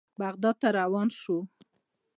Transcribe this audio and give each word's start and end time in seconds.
بغداد 0.21 0.55
ته 0.61 0.67
روان 0.79 1.07
شوو. 1.19 1.39